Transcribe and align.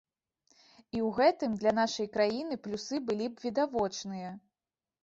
І 0.51 0.97
ў 1.01 1.09
гэтым 1.17 1.51
для 1.65 1.75
нашай 1.81 2.09
краіны 2.17 2.59
плюсы 2.65 2.95
былі 3.13 3.25
б 3.37 3.47
відавочныя. 3.47 4.35